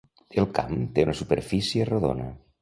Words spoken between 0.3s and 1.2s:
El camp té una